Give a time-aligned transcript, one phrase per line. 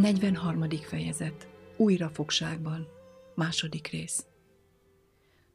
[0.00, 0.70] 43.
[0.82, 2.88] fejezet Újrafogságban
[3.34, 4.26] Második rész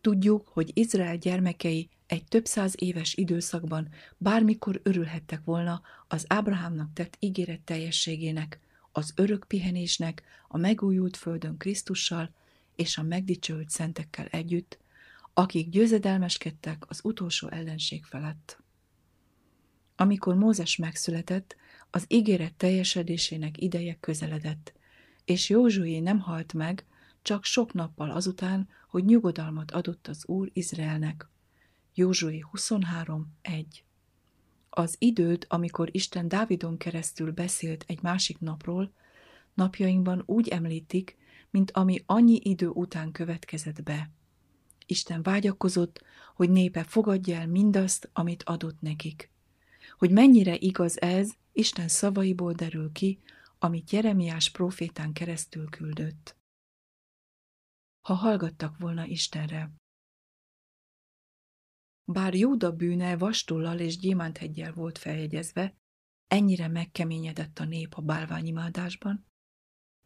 [0.01, 7.15] Tudjuk, hogy Izrael gyermekei egy több száz éves időszakban bármikor örülhettek volna az Ábrahámnak tett
[7.19, 8.59] ígéret teljességének,
[8.91, 12.33] az örök pihenésnek, a megújult földön Krisztussal
[12.75, 14.77] és a megdicsőült szentekkel együtt,
[15.33, 18.63] akik győzedelmeskedtek az utolsó ellenség felett.
[19.95, 21.55] Amikor Mózes megszületett,
[21.95, 24.73] az ígéret teljesedésének ideje közeledett,
[25.25, 26.85] és Józsué nem halt meg,
[27.21, 31.29] csak sok nappal azután, hogy nyugodalmat adott az Úr Izraelnek.
[31.93, 33.65] Józsué 23.1
[34.69, 38.91] Az időt, amikor Isten Dávidon keresztül beszélt egy másik napról,
[39.53, 41.17] napjainkban úgy említik,
[41.49, 44.09] mint ami annyi idő után következett be.
[44.85, 46.03] Isten vágyakozott,
[46.35, 49.31] hogy népe fogadja el mindazt, amit adott nekik.
[49.97, 53.19] Hogy mennyire igaz ez, Isten szavaiból derül ki,
[53.59, 56.35] amit Jeremiás profétán keresztül küldött.
[58.01, 59.71] Ha hallgattak volna Istenre.
[62.11, 65.75] Bár Júda bűne vastullal és gyémánthegyel volt feljegyezve,
[66.27, 69.25] ennyire megkeményedett a nép a bálványimádásban,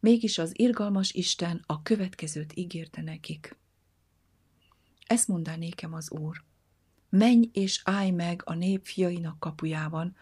[0.00, 3.58] mégis az irgalmas Isten a következőt ígérte nekik.
[5.06, 6.44] Ezt mondá nékem az Úr.
[7.08, 10.16] Menj és állj meg a nép fiainak kapujában,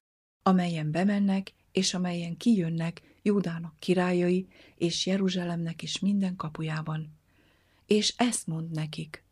[0.48, 7.18] amelyen bemennek, és amelyen kijönnek Júdának királyai, és Jeruzsálemnek is minden kapujában.
[7.86, 9.24] És ezt mond nekik,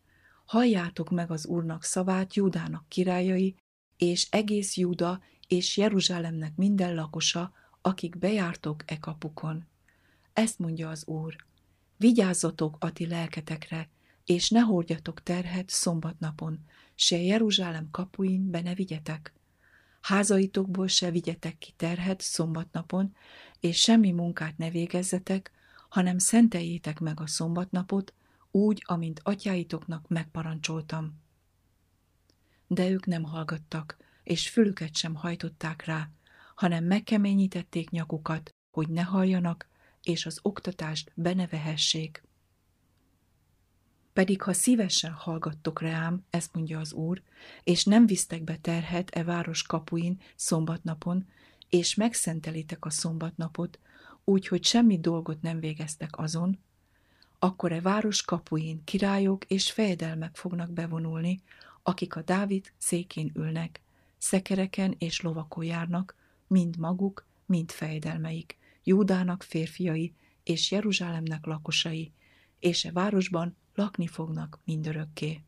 [0.45, 3.57] halljátok meg az Úrnak szavát Júdának királyai,
[3.97, 9.67] és egész Júda és Jeruzsálemnek minden lakosa, akik bejártok e kapukon.
[10.33, 11.37] Ezt mondja az Úr,
[11.97, 13.89] vigyázzatok a ti lelketekre,
[14.25, 19.36] és ne hordjatok terhet szombatnapon, se Jeruzsálem kapuin be ne vigyetek.
[20.07, 23.17] Házaitokból se vigyetek ki terhet szombatnapon,
[23.61, 25.51] és semmi munkát ne végezzetek,
[25.89, 28.15] hanem szenteljétek meg a szombatnapot,
[28.51, 31.21] úgy, amint atyáitoknak megparancsoltam.
[32.67, 36.11] De ők nem hallgattak, és fülüket sem hajtották rá,
[36.55, 39.69] hanem megkeményítették nyakukat, hogy ne halljanak,
[40.03, 42.26] és az oktatást benevehessék.
[44.17, 47.23] Pedig ha szívesen hallgattok rám, ezt mondja az Úr,
[47.65, 51.27] és nem visztek be terhet e város kapuin szombatnapon,
[51.69, 53.79] és megszentelitek a szombatnapot,
[54.25, 56.59] úgy, hogy semmi dolgot nem végeztek azon,
[57.39, 61.41] akkor e város kapuin királyok és fejedelmek fognak bevonulni,
[61.83, 63.81] akik a Dávid székén ülnek,
[64.19, 66.15] szekereken és lovakon járnak,
[66.47, 72.13] mind maguk, mind fejedelmeik, Júdának férfiai és Jeruzsálemnek lakosai,
[72.59, 75.43] és e városban lakni fognak mindörökké.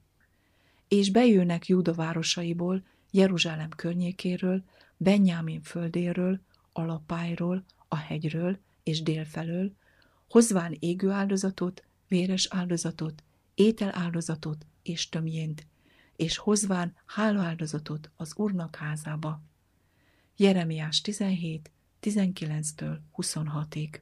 [0.89, 4.63] És bejönnek Júda városaiból, Jeruzsálem környékéről,
[4.97, 6.41] Benyámin földéről,
[6.73, 9.73] Alapályról, a hegyről és délfelől,
[10.29, 13.23] hozván égő áldozatot, véres áldozatot,
[13.55, 15.67] étel áldozatot és tömjént,
[16.17, 19.43] és hozván áldozatot az Úrnak házába.
[20.37, 21.71] Jeremiás 17,
[22.03, 24.01] 19-től 26-ig.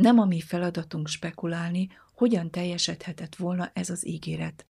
[0.00, 4.66] Nem a mi feladatunk spekulálni, hogyan teljesedhetett volna ez az ígéret.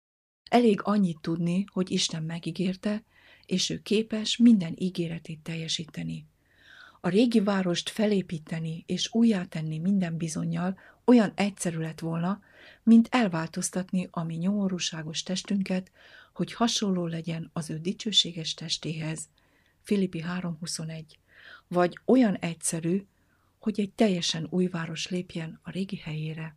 [0.50, 3.04] Elég annyit tudni, hogy Isten megígérte,
[3.46, 6.26] és ő képes minden ígéretét teljesíteni.
[7.00, 12.40] A régi várost felépíteni és újjátenni minden bizonyal olyan egyszerű lett volna,
[12.82, 15.90] mint elváltoztatni a mi nyomorúságos testünket,
[16.32, 19.28] hogy hasonló legyen az ő dicsőséges testéhez.
[19.82, 21.04] Filippi 3.21
[21.68, 23.06] Vagy olyan egyszerű,
[23.60, 26.56] hogy egy teljesen új város lépjen a régi helyére.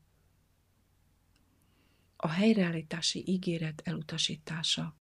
[2.16, 4.96] A helyreállítási ígéret elutasítása.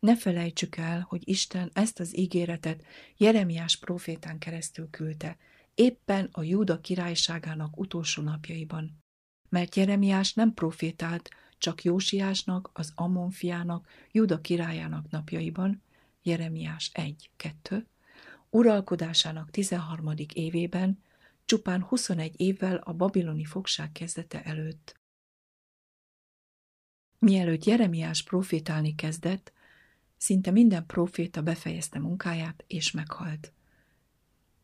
[0.00, 2.84] Ne felejtsük el, hogy Isten ezt az ígéretet
[3.16, 5.36] Jeremiás profétán keresztül küldte,
[5.74, 8.98] éppen a Júda királyságának utolsó napjaiban.
[9.48, 15.82] Mert Jeremiás nem profétált csak Jósiásnak, az Ammon fiának, Júda királyának napjaiban,
[16.22, 17.84] Jeremiás 1-2,
[18.50, 20.12] uralkodásának 13.
[20.32, 21.02] évében,
[21.44, 24.96] csupán 21 évvel a babiloni fogság kezdete előtt.
[27.18, 29.52] Mielőtt Jeremiás profétálni kezdett,
[30.16, 33.52] szinte minden proféta befejezte munkáját és meghalt.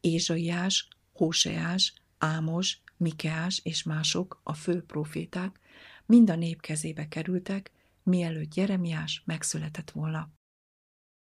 [0.00, 5.60] Ézsaiás, Hóseás, Ámos, Mikeás és mások, a fő proféták,
[6.06, 7.70] mind a nép kezébe kerültek,
[8.02, 10.30] mielőtt Jeremiás megszületett volna.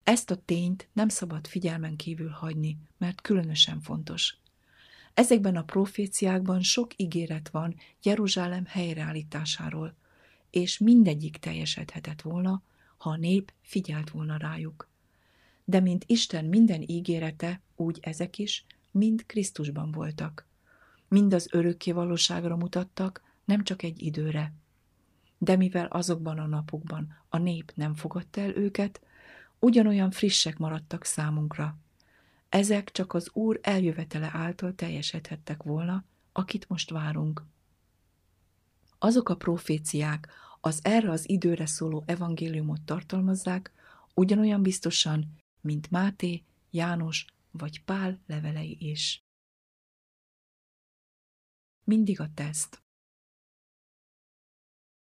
[0.10, 4.38] Ezt a tényt nem szabad figyelmen kívül hagyni, mert különösen fontos.
[5.14, 9.96] Ezekben a proféciákban sok ígéret van Jeruzsálem helyreállításáról,
[10.50, 12.62] és mindegyik teljesedhetett volna,
[12.98, 14.90] ha a nép figyelt volna rájuk.
[15.66, 20.48] de mint Isten minden ígérete, úgy ezek is mind Krisztusban voltak.
[21.08, 24.54] Mind az örökké valóságra mutattak, nem csak egy időre.
[25.38, 29.02] De mivel azokban a napokban a nép nem fogadta el őket,
[29.60, 31.78] ugyanolyan frissek maradtak számunkra.
[32.50, 37.46] Ezek csak az Úr eljövetele által teljesedhettek volna, akit most várunk.
[38.98, 40.28] Azok a proféciák,
[40.62, 43.72] az erre az időre szóló evangéliumot tartalmazzák,
[44.14, 49.24] ugyanolyan biztosan, mint Máté, János vagy Pál levelei is.
[51.84, 52.84] Mindig a teszt.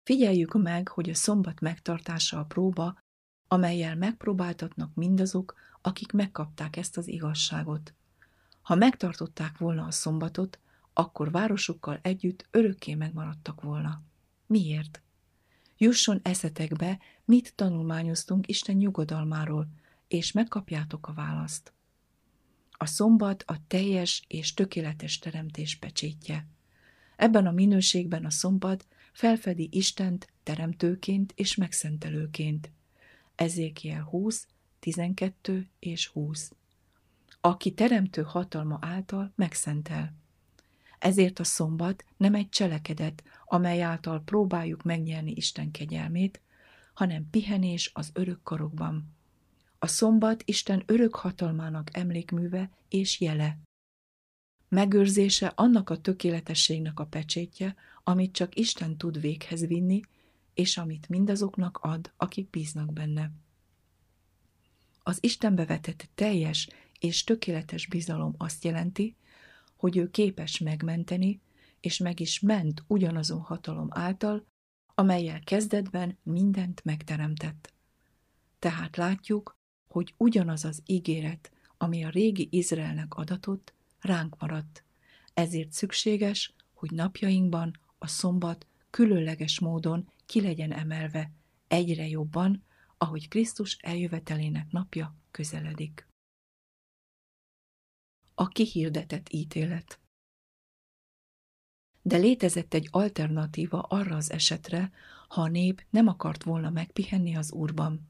[0.04, 3.00] Figyeljük meg, hogy a szombat megtartása a próba,
[3.52, 7.94] amelyel megpróbáltatnak mindazok, akik megkapták ezt az igazságot.
[8.62, 10.60] Ha megtartották volna a szombatot,
[10.94, 14.02] akkor városukkal együtt örökké megmaradtak volna.
[14.46, 15.02] Miért?
[15.78, 19.68] Jusson eszetekbe, mit tanulmányoztunk Isten nyugodalmáról,
[20.08, 21.74] és megkapjátok a választ.
[22.72, 26.48] A szombat a teljes és tökéletes teremtés pecsétje.
[27.16, 32.72] Ebben a minőségben a szombat felfedi Istent teremtőként és megszentelőként.
[33.40, 34.48] Ezékiel 20,
[34.80, 36.52] 12 és 20.
[37.42, 40.14] Aki teremtő hatalma által megszentel.
[40.98, 46.42] Ezért a szombat nem egy cselekedet, amely által próbáljuk megnyerni Isten kegyelmét,
[46.94, 49.16] hanem pihenés az örök karokban.
[49.78, 53.58] A szombat Isten örök hatalmának emlékműve és jele.
[54.70, 60.02] Megőrzése annak a tökéletességnek a pecsétje, amit csak Isten tud véghez vinni,
[60.60, 63.32] és amit mindazoknak ad, akik bíznak benne.
[65.04, 66.70] Az Istenbe vetett teljes
[67.00, 69.16] és tökéletes bizalom azt jelenti,
[69.76, 71.42] hogy ő képes megmenteni,
[71.80, 74.46] és meg is ment ugyanazon hatalom által,
[74.96, 77.74] amelyel kezdetben mindent megteremtett.
[78.60, 79.58] Tehát látjuk,
[79.88, 84.84] hogy ugyanaz az ígéret, ami a régi Izraelnek adatott, ránk maradt.
[85.34, 91.32] Ezért szükséges, hogy napjainkban a szombat különleges módon ki legyen emelve,
[91.68, 92.64] egyre jobban,
[92.98, 96.08] ahogy Krisztus eljövetelének napja közeledik.
[98.34, 100.00] A kihirdetett ítélet
[102.02, 104.92] De létezett egy alternatíva arra az esetre,
[105.28, 108.10] ha a nép nem akart volna megpihenni az Úrban.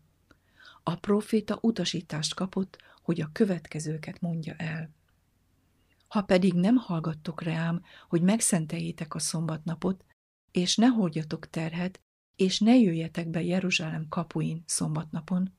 [0.84, 4.90] A proféta utasítást kapott, hogy a következőket mondja el.
[6.08, 10.06] Ha pedig nem hallgattok rám, hogy megszenteljétek a szombatnapot,
[10.52, 12.02] és ne hordjatok terhet,
[12.40, 15.52] és ne jöjjetek be Jeruzsálem kapuin szombatnapon,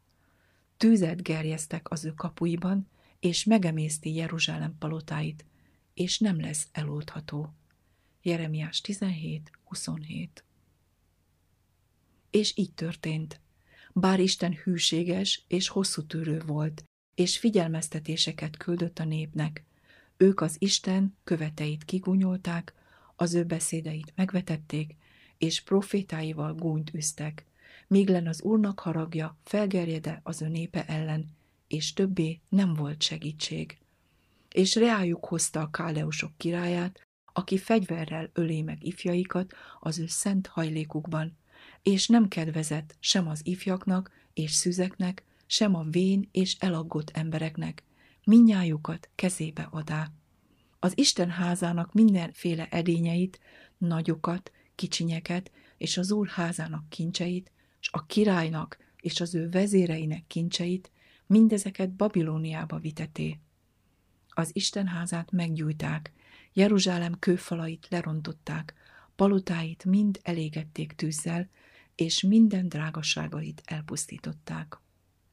[0.76, 5.44] tűzet gerjeztek az ő kapuiban, és megemészti Jeruzsálem palotáit,
[5.94, 7.54] és nem lesz eloldható.
[8.22, 10.28] Jeremiás 17.27
[12.30, 13.40] És így történt.
[13.92, 16.84] Bár Isten hűséges és hosszú tűrő volt,
[17.14, 19.64] és figyelmeztetéseket küldött a népnek,
[20.16, 22.74] ők az Isten követeit kigunyolták,
[23.16, 24.96] az ő beszédeit megvetették,
[25.40, 27.44] és profétáival gúnyt üztek,
[27.86, 31.28] míg len az Úrnak haragja felgerjede az ő népe ellen,
[31.68, 33.78] és többé nem volt segítség.
[34.48, 41.36] És reájuk hozta a káleusok királyát, aki fegyverrel ölé meg ifjaikat az ő szent hajlékukban,
[41.82, 47.82] és nem kedvezett sem az ifjaknak és szüzeknek, sem a vén és elaggott embereknek,
[48.24, 50.10] minnyájukat kezébe adá.
[50.78, 53.40] Az Isten házának mindenféle edényeit,
[53.78, 60.90] nagyokat, kicsinyeket, és az Úr házának kincseit, és a királynak és az ő vezéreinek kincseit,
[61.26, 63.38] mindezeket Babilóniába viteté.
[64.28, 66.12] Az Isten házát meggyújták,
[66.52, 68.74] Jeruzsálem kőfalait lerontották,
[69.16, 71.48] palotáit mind elégették tűzzel,
[71.94, 74.80] és minden drágaságait elpusztították.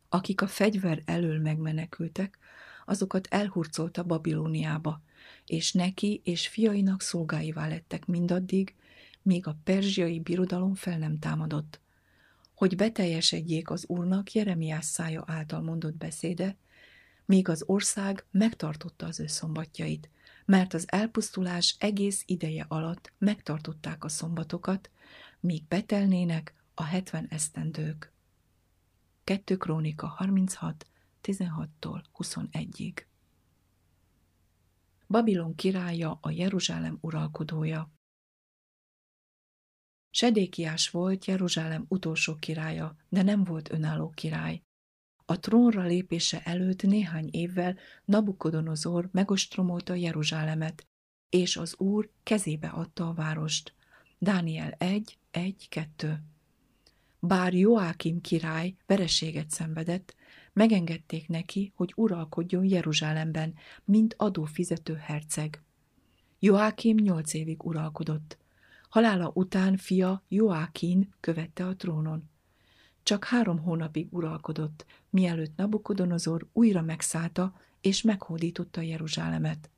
[0.09, 2.37] Akik a fegyver elől megmenekültek,
[2.85, 5.01] azokat elhurcolta Babilóniába,
[5.45, 8.75] és neki és fiainak szolgáivá lettek mindaddig,
[9.27, 11.79] míg a perzsiai birodalom fel nem támadott.
[12.55, 16.57] Hogy beteljesedjék az úrnak Jeremiás szája által mondott beszéde,
[17.25, 20.09] míg az ország megtartotta az ő szombatjait,
[20.45, 24.89] mert az elpusztulás egész ideje alatt megtartották a szombatokat,
[25.39, 28.11] míg betelnének a hetven esztendők.
[29.23, 30.87] 2 Krónika 36,
[31.23, 32.93] 16-tól 21-ig.
[35.07, 37.95] Babilon királya a Jeruzsálem uralkodója.
[40.17, 44.61] Sedékiás volt Jeruzsálem utolsó királya, de nem volt önálló király.
[45.25, 50.87] A trónra lépése előtt néhány évvel Nabukodonozor megostromolta Jeruzsálemet,
[51.29, 53.73] és az úr kezébe adta a várost.
[54.17, 56.23] Dániel 1, 1, 2
[57.19, 60.15] Bár Joákim király vereséget szenvedett,
[60.53, 63.53] Megengedték neki, hogy uralkodjon Jeruzsálemben,
[63.85, 65.61] mint adófizető herceg.
[66.39, 68.37] Joákim nyolc évig uralkodott.
[68.89, 72.29] Halála után fia Joákin követte a trónon.
[73.03, 79.69] Csak három hónapig uralkodott, mielőtt Nabukodonozor újra megszállta és meghódította Jeruzsálemet.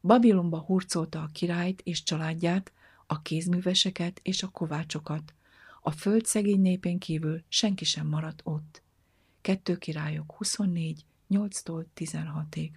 [0.00, 2.72] Babilonba hurcolta a királyt és családját,
[3.06, 5.34] a kézműveseket és a kovácsokat.
[5.80, 8.82] A föld szegény népén kívül senki sem maradt ott.
[9.40, 12.70] Kettő királyok 24, 8-tól 16-ig.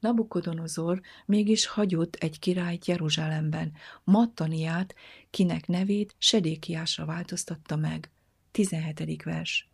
[0.00, 3.72] Nabukodonozor mégis hagyott egy királyt Jeruzsálemben,
[4.04, 4.94] Mattaniát,
[5.30, 8.10] kinek nevét Sedékiásra változtatta meg.
[8.50, 9.22] 17.
[9.22, 9.68] vers.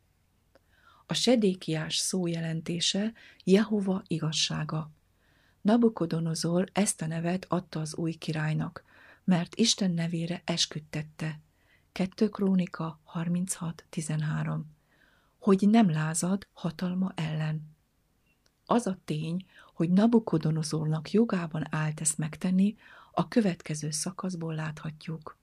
[1.06, 3.12] A Sedékiás szó jelentése
[3.44, 4.90] Jehova igazsága.
[5.60, 8.84] Nabukodonozor ezt a nevet adta az új királynak,
[9.24, 11.40] mert Isten nevére esküdtette.
[11.92, 14.60] 2 Krónika 36.13
[15.38, 17.74] Hogy nem lázad hatalma ellen.
[18.64, 22.76] Az a tény, hogy Nabukodonozornak jogában állt ezt megtenni,
[23.12, 25.38] a következő szakaszból láthatjuk.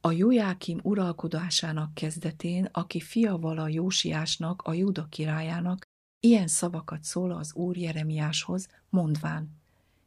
[0.00, 5.82] A Jójákim uralkodásának kezdetén, aki fia vala Jósiásnak, a Júda királyának,
[6.20, 9.50] ilyen szavakat szól az Úr Jeremiáshoz, mondván,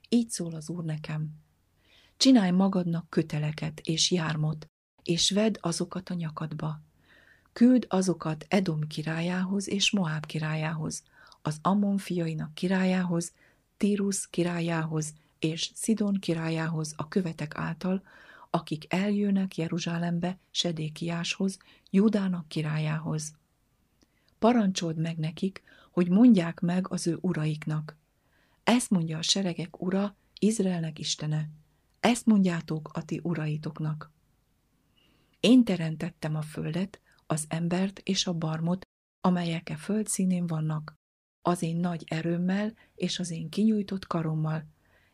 [0.09, 1.29] így szól az Úr nekem.
[2.17, 4.67] Csinálj magadnak köteleket és jármot,
[5.03, 6.81] és vedd azokat a nyakadba.
[7.53, 11.03] Küld azokat Edom királyához és Moáb királyához,
[11.41, 13.33] az Ammon fiainak királyához,
[13.77, 18.03] Tírus királyához és Szidon királyához a követek által,
[18.49, 21.57] akik eljönnek Jeruzsálembe Sedékiáshoz,
[21.89, 23.33] Júdának királyához.
[24.39, 27.97] Parancsold meg nekik, hogy mondják meg az ő uraiknak.
[28.63, 31.49] Ezt mondja a seregek ura, Izraelnek istene.
[31.99, 34.11] Ezt mondjátok a ti uraitoknak.
[35.39, 38.81] Én teremtettem a földet, az embert és a barmot,
[39.21, 40.98] amelyek a föld színén vannak,
[41.49, 44.65] az én nagy erőmmel és az én kinyújtott karommal,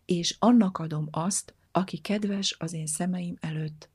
[0.05, 3.89] és annak adom azt, aki kedves az én szemeim előtt.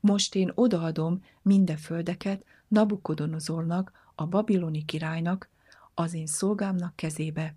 [0.00, 5.50] Most én odaadom minden földeket Nabukodonozornak, a babiloni királynak,
[5.94, 7.54] az én szolgámnak kezébe,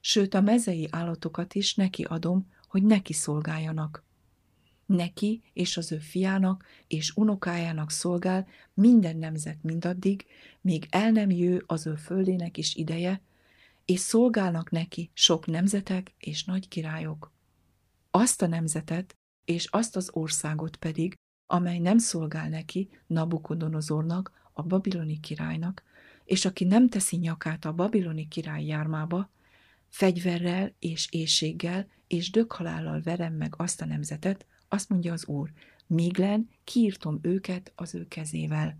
[0.00, 4.04] sőt a mezei állatokat is neki adom, hogy neki szolgáljanak.
[4.86, 10.26] Neki és az ő fiának és unokájának szolgál minden nemzet mindaddig,
[10.60, 13.20] míg el nem jő az ő földének is ideje,
[13.86, 17.32] és szolgálnak neki sok nemzetek és nagy királyok.
[18.10, 21.14] Azt a nemzetet és azt az országot pedig,
[21.46, 25.82] amely nem szolgál neki, Nabukodonozornak, a babiloni királynak,
[26.24, 29.30] és aki nem teszi nyakát a babiloni király jármába,
[29.88, 35.52] fegyverrel és éjséggel és dökhalállal verem meg azt a nemzetet, azt mondja az Úr,
[35.86, 38.78] míglen kiírtom őket az ő kezével.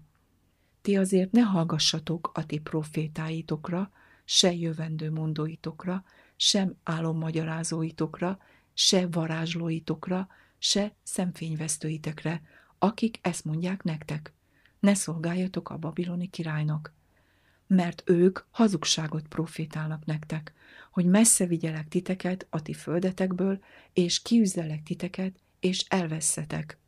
[0.81, 3.91] Ti azért ne hallgassatok a ti profétáitokra,
[4.29, 6.05] se jövendő mondóitokra,
[6.37, 8.39] sem álommagyarázóitokra,
[8.75, 10.29] se varázslóitokra,
[10.59, 12.43] se szemfényvesztőitekre,
[12.79, 14.33] akik ezt mondják nektek.
[14.81, 16.93] Ne szolgáljatok a babiloni királynak,
[17.67, 20.55] mert ők hazugságot profétálnak nektek,
[20.91, 26.79] hogy messze vigyelek titeket a ti földetekből, és kiüzelek titeket, és elvesszetek.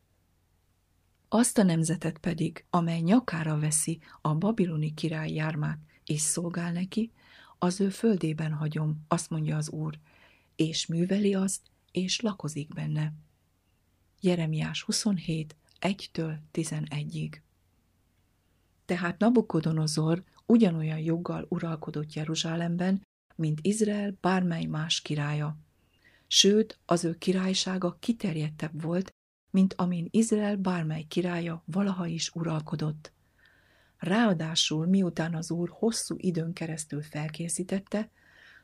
[1.29, 7.13] Azt a nemzetet pedig, amely nyakára veszi a babiloni király jármát, és szolgál neki,
[7.59, 9.99] az ő földében hagyom, azt mondja az Úr,
[10.57, 11.61] és műveli azt,
[11.93, 13.13] és lakozik benne.
[14.21, 17.41] Jeremiás 27, 1-től 11-ig.
[18.85, 25.57] Tehát Nabukodonozor ugyanolyan joggal uralkodott Jeruzsálemben, mint Izrael bármely más királya.
[26.27, 29.13] Sőt, az ő királysága kiterjedtebb volt,
[29.51, 33.13] mint amin Izrael bármely királya valaha is uralkodott.
[33.99, 38.11] Ráadásul, miután az úr hosszú időn keresztül felkészítette,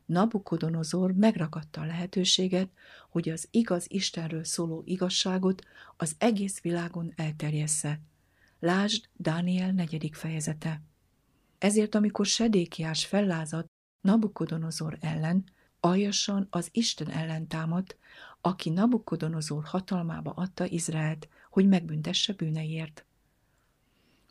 [0.07, 2.69] Nabukodonozor megragadta a lehetőséget,
[3.11, 5.63] hogy az igaz Istenről szóló igazságot
[5.97, 8.01] az egész világon elterjessze.
[8.61, 10.83] Lásd Dániel negyedik fejezete.
[11.59, 13.69] Ezért, amikor Sedékiás fellázadt
[14.01, 15.45] Nabukodonozor ellen,
[15.81, 17.97] aljasan az Isten ellen támadt,
[18.41, 23.05] aki Nabukodonozor hatalmába adta Izraelt, hogy megbüntesse bűneiért.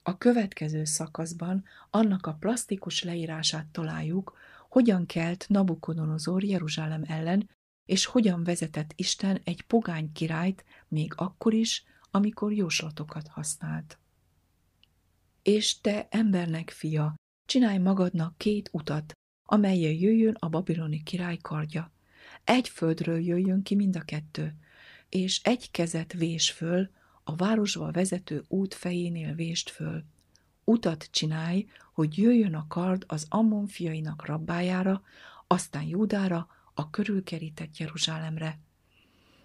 [0.04, 4.38] A következő szakaszban annak a plastikus leírását találjuk,
[4.70, 7.50] hogyan kelt Nabukodonozor Jeruzsálem ellen,
[7.86, 13.98] és hogyan vezetett Isten egy pogány királyt még akkor is, amikor jóslatokat használt.
[15.42, 19.14] És te, embernek fia, csinálj magadnak két utat,
[19.46, 21.92] amelyen jöjjön a babiloni király kardja.
[22.44, 24.56] Egy földről jöjjön ki mind a kettő,
[25.10, 26.90] és egy kezet vés föl,
[27.24, 30.04] a városba vezető út fejénél vést föl.
[30.64, 35.02] utat csinálj, hogy jöjjön a kard az Ammon fiainak rabbájára,
[35.48, 38.60] aztán Júdára, a körülkerített Jeruzsálemre.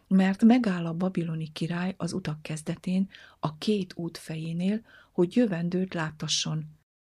[0.08, 3.08] Mert megáll a babiloni király az utak kezdetén,
[3.40, 4.80] a két út fejénél,
[5.12, 6.64] hogy jövendőt láttasson.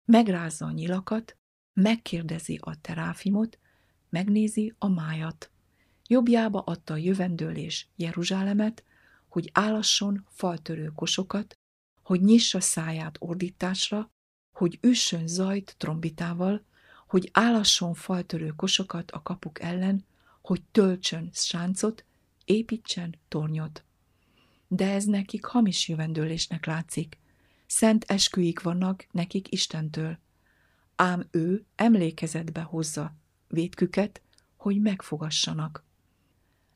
[0.06, 1.38] Megrázza a nyilakat,
[1.74, 3.60] megkérdezi a teráfimot,
[4.10, 5.52] megnézi a májat.
[6.08, 8.84] Jobbjába adta a jövendőlés Jeruzsálemet,
[9.30, 11.58] hogy állasson faltörő kosokat,
[12.04, 14.12] hogy nyissa száját ordításra,
[14.52, 16.64] hogy üssön zajt trombitával,
[17.08, 20.06] hogy állasson faltörő kosokat a kapuk ellen,
[20.42, 22.06] hogy töltsön sáncot,
[22.46, 23.84] építsen tornyot.
[24.68, 27.18] De ez nekik hamis jövendőlésnek látszik.
[27.66, 30.18] Szent esküik vannak nekik Istentől.
[30.96, 33.16] Ám ő emlékezetbe hozza
[33.48, 34.22] vétküket,
[34.56, 35.84] hogy megfogassanak.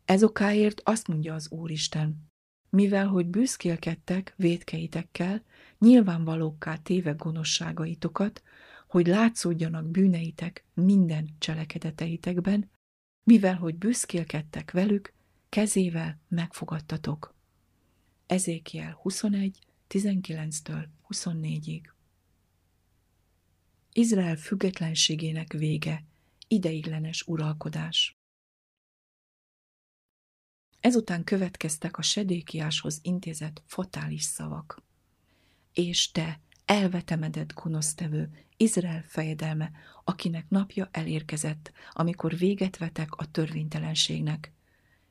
[0.06, 2.32] Ez okáért azt mondja az Úristen,
[2.74, 5.44] mivel hogy büszkélkedtek védkeitekkel,
[5.80, 8.44] nyilvánvalókká téve gonoszságaitokat,
[8.88, 12.70] hogy látszódjanak bűneitek minden cselekedeteitekben,
[13.24, 15.14] mivel hogy büszkélkedtek velük,
[15.50, 17.36] kezével megfogadtatok.
[18.26, 19.60] Ezékiel 21,
[19.90, 21.82] 19-től 24-ig.
[23.92, 26.04] Izrael függetlenségének vége,
[26.48, 28.18] ideiglenes uralkodás.
[30.84, 34.82] Ezután következtek a sedékiáshoz intézett fatális szavak.
[35.74, 39.72] És te, elvetemedett gonosztevő, Izrael fejedelme,
[40.04, 44.52] akinek napja elérkezett, amikor véget vetek a törvénytelenségnek.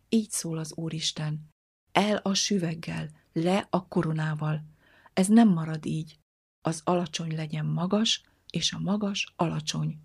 [0.08, 1.48] Így szól az Úristen.
[1.92, 4.64] El a süveggel, le a koronával.
[5.12, 6.18] Ez nem marad így.
[6.60, 9.98] Az alacsony legyen magas, és a magas alacsony.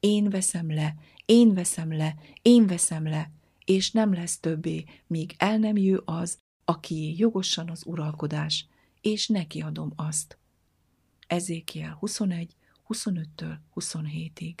[0.00, 3.30] Én veszem le, én veszem le, én veszem le,
[3.66, 8.66] és nem lesz többé, míg el nem jő az, aki jogosan az uralkodás,
[9.00, 10.38] és neki adom azt.
[11.26, 12.56] Ezékiel 21,
[12.88, 14.58] 25-től 27-ig.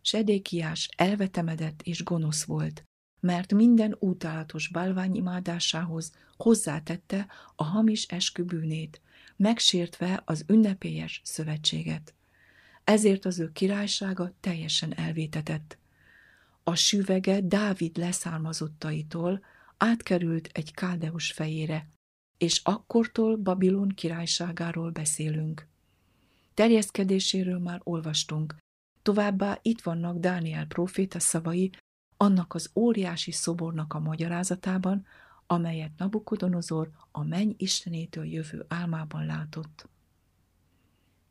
[0.00, 2.84] Sedékiás elvetemedett és gonosz volt,
[3.20, 9.00] mert minden utálatos bálványimádásához hozzátette a hamis eskübűnét,
[9.36, 12.14] megsértve az ünnepélyes szövetséget.
[12.84, 15.78] Ezért az ő királysága teljesen elvétetett.
[16.68, 19.44] A süvege Dávid leszármazottaitól
[19.76, 21.88] átkerült egy káldeus fejére,
[22.38, 25.66] és akkortól Babilon királyságáról beszélünk.
[26.54, 28.56] Terjeszkedéséről már olvastunk,
[29.02, 31.70] továbbá itt vannak Dániel próféta szavai
[32.16, 35.06] annak az óriási szobornak a magyarázatában,
[35.46, 39.88] amelyet Nabukodonozor a menny istenétől jövő álmában látott.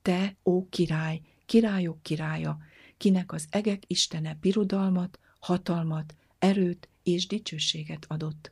[0.01, 2.57] Te, ó király, királyok királya,
[2.97, 8.51] kinek az egek istene birodalmat, hatalmat, erőt és dicsőséget adott.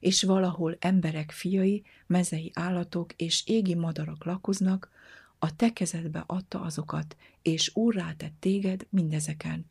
[0.00, 4.90] És valahol emberek fiai, mezei állatok és égi madarak lakoznak,
[5.38, 9.70] a te kezedbe adta azokat, és úrrá tett téged mindezeken.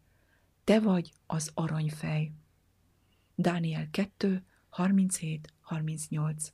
[0.64, 2.32] Te vagy az aranyfej.
[3.36, 6.48] Dániel 2, 37-38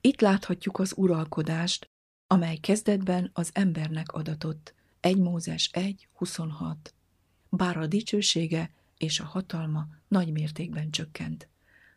[0.00, 1.86] Itt láthatjuk az uralkodást,
[2.26, 4.74] amely kezdetben az embernek adatott.
[5.00, 6.95] 1 Mózes 1, 26
[7.56, 11.48] Bár a dicsősége és a hatalma nagy mértékben csökkent.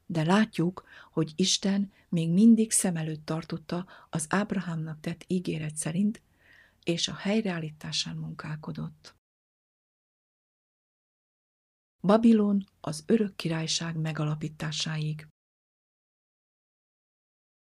[0.05, 6.21] De látjuk, hogy Isten még mindig szem előtt tartotta az Ábrahámnak tett ígéret szerint,
[6.83, 9.15] és a helyreállításán munkálkodott.
[12.01, 15.27] Babilon az örök királyság megalapításáig.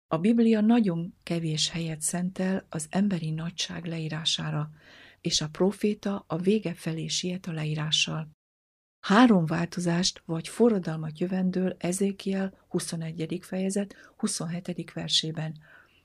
[0.06, 4.70] A Biblia nagyon kevés helyet szentel az emberi nagyság leírására,
[5.20, 8.30] és a proféta a vége felé siet a leírással.
[9.00, 13.38] Három változást vagy forradalmat jövendől Ezékiel 21.
[13.42, 14.92] fejezet 27.
[14.92, 15.58] versében,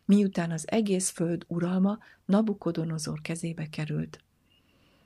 [0.06, 4.24] miután az egész föld uralma Nabukodonozor kezébe került.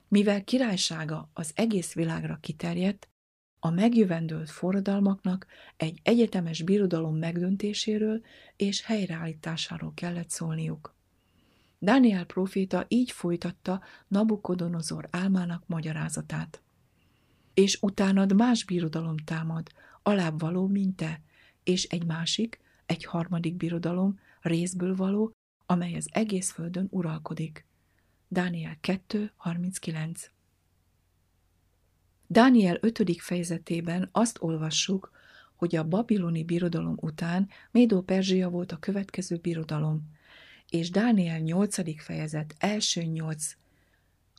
[0.08, 3.08] Mivel királysága az egész világra kiterjedt,
[3.62, 5.46] a megjövendőlt forradalmaknak
[5.76, 8.20] egy egyetemes birodalom megdöntéséről
[8.56, 10.94] és helyreállításáról kellett szólniuk.
[11.82, 16.62] Dániel proféta így folytatta Nabukodonozor álmának magyarázatát.
[17.54, 19.68] És utánad más birodalom támad,
[20.02, 21.20] alább való, mint te,
[21.64, 25.32] és egy másik, egy harmadik birodalom, részből való,
[25.66, 27.66] amely az egész földön uralkodik.
[28.28, 30.26] Dániel 2.39
[32.26, 33.20] Dániel 5.
[33.20, 35.10] fejezetében azt olvassuk,
[35.56, 40.18] hogy a babiloni birodalom után Médó-Perzsia volt a következő birodalom,
[40.70, 42.02] és Dániel 8.
[42.02, 43.56] fejezet első 8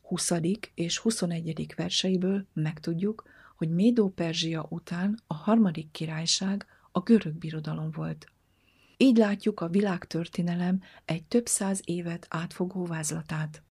[0.01, 0.31] 20.
[0.73, 1.73] és 21.
[1.75, 8.31] verseiből megtudjuk, hogy Médó-Perzsia után a harmadik királyság a görög birodalom volt
[8.97, 13.63] Így látjuk a világtörténelem egy több száz évet átfogó vázlatát.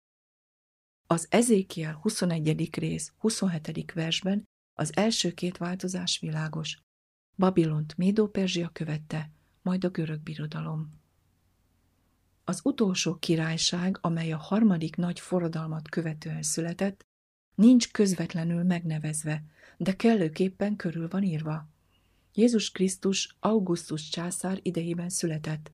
[1.07, 2.69] Az Ezékiel 21.
[2.75, 3.91] rész 27.
[3.93, 4.43] versben
[4.73, 6.77] az első két változás világos.
[7.37, 10.98] Babilont Médó-Perzsia követte, majd a görög birodalom.
[12.49, 17.05] Az utolsó királyság, amely a harmadik nagy forradalmat követően született,
[17.55, 19.43] nincs közvetlenül megnevezve,
[19.77, 21.67] de kellőképpen körül van írva.
[22.33, 25.71] Jézus Krisztus Augustus császár idejében született,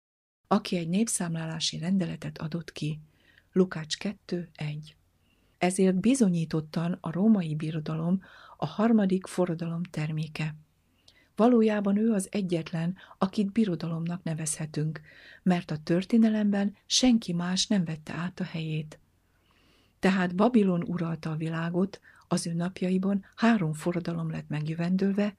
[0.47, 2.99] aki egy népszámlálási rendeletet adott ki.
[3.51, 4.77] Lukács 2.1
[5.57, 8.21] Ezért bizonyítottan a római birodalom
[8.57, 10.55] a harmadik forradalom terméke.
[11.35, 15.01] Valójában ő az egyetlen, akit birodalomnak nevezhetünk,
[15.43, 18.99] mert a történelemben senki más nem vette át a helyét.
[19.99, 25.35] Tehát Babilon uralta a világot, az ő napjaiban három forradalom lett megjövendőlve,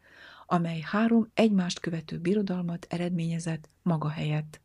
[0.46, 4.60] amely három egymást követő birodalmat eredményezett maga helyett.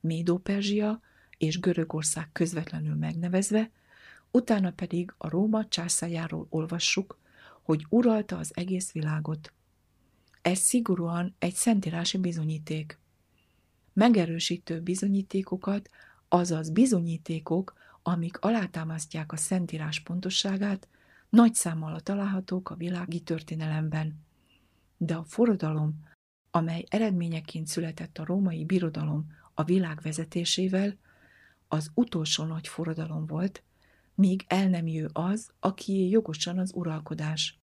[0.00, 1.00] Médó-Perzsia
[1.38, 3.70] és Görögország közvetlenül megnevezve,
[4.30, 7.18] utána pedig a Róma császájáról olvassuk,
[7.62, 9.52] hogy uralta az egész világot.
[10.42, 12.98] Ez szigorúan egy szentírási bizonyíték.
[13.92, 15.90] Megerősítő bizonyítékokat,
[16.28, 20.88] azaz bizonyítékok, amik alátámasztják a szentírás pontosságát,
[21.28, 24.24] nagy számmal találhatók a világi történelemben.
[24.96, 26.04] De a forradalom,
[26.50, 30.96] amely eredményeként született a római birodalom a világ vezetésével,
[31.68, 33.62] az utolsó nagy forradalom volt,
[34.14, 37.59] míg el nem jő az, akié jogosan az uralkodás.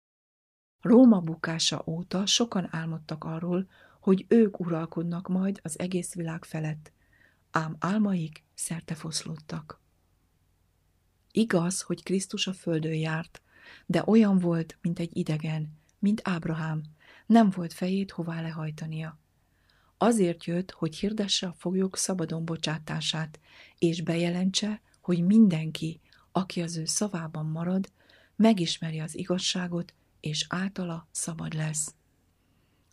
[0.84, 3.68] Róma bukása óta sokan álmodtak arról,
[4.00, 6.92] hogy ők uralkodnak majd az egész világ felett,
[7.52, 9.82] ám álmaik szerte foszlódtak.
[11.32, 13.42] Igaz, hogy Krisztus a földön járt,
[13.86, 16.84] de olyan volt, mint egy idegen, mint Ábrahám,
[17.26, 19.20] nem volt fejét hová lehajtania.
[19.98, 23.40] Azért jött, hogy hirdesse a foglyok szabadon bocsátását,
[23.80, 27.92] és bejelentse, hogy mindenki, aki az ő szavában marad,
[28.36, 29.94] megismeri az igazságot,
[30.24, 31.96] és általa szabad lesz.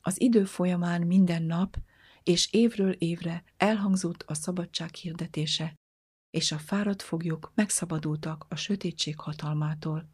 [0.02, 1.76] Az idő folyamán minden nap
[2.22, 5.74] és évről évre elhangzott a szabadság hirdetése,
[6.30, 10.08] és a fáradt foglyok megszabadultak a sötétség hatalmától.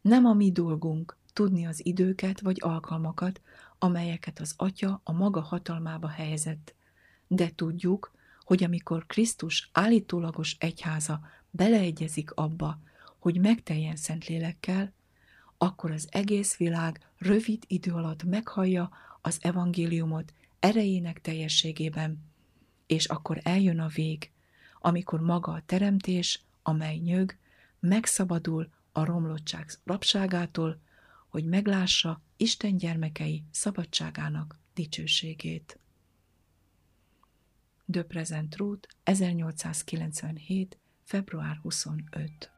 [0.00, 3.40] Nem a mi dolgunk tudni az időket vagy alkalmakat,
[3.78, 6.74] amelyeket az Atya a maga hatalmába helyezett,
[7.26, 12.78] de tudjuk, hogy amikor Krisztus állítólagos egyháza beleegyezik abba,
[13.18, 14.92] hogy megteljen Szentlélekkel,
[15.62, 22.24] akkor az egész világ rövid idő alatt meghallja az evangéliumot erejének teljességében,
[22.86, 24.30] és akkor eljön a vég,
[24.78, 27.36] amikor maga a teremtés, amely nyög,
[27.80, 30.80] megszabadul a romlottság rabságától,
[31.28, 35.78] hogy meglássa Isten gyermekei szabadságának dicsőségét.
[37.84, 40.78] De Present Truth, 1897.
[41.04, 42.50] február 25